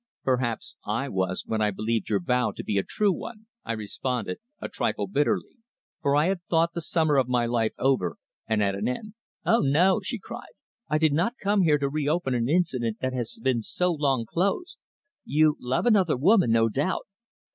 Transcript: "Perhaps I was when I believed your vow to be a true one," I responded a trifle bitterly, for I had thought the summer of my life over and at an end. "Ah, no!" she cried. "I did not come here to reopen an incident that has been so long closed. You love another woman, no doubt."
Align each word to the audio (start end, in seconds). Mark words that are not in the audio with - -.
"Perhaps 0.23 0.77
I 0.83 1.09
was 1.09 1.43
when 1.45 1.61
I 1.61 1.69
believed 1.69 2.09
your 2.09 2.19
vow 2.19 2.51
to 2.55 2.63
be 2.63 2.79
a 2.79 2.83
true 2.83 3.11
one," 3.11 3.45
I 3.63 3.73
responded 3.73 4.39
a 4.59 4.67
trifle 4.67 5.05
bitterly, 5.05 5.57
for 6.01 6.15
I 6.15 6.25
had 6.25 6.41
thought 6.49 6.73
the 6.73 6.81
summer 6.81 7.17
of 7.17 7.27
my 7.29 7.45
life 7.45 7.73
over 7.77 8.17
and 8.47 8.63
at 8.63 8.73
an 8.73 8.87
end. 8.87 9.13
"Ah, 9.45 9.59
no!" 9.61 10.01
she 10.03 10.17
cried. 10.17 10.53
"I 10.89 10.97
did 10.97 11.13
not 11.13 11.35
come 11.39 11.61
here 11.61 11.77
to 11.77 11.87
reopen 11.87 12.33
an 12.33 12.49
incident 12.49 12.97
that 13.01 13.13
has 13.13 13.39
been 13.43 13.61
so 13.61 13.93
long 13.93 14.25
closed. 14.25 14.79
You 15.23 15.55
love 15.59 15.85
another 15.85 16.17
woman, 16.17 16.49
no 16.49 16.67
doubt." 16.67 17.05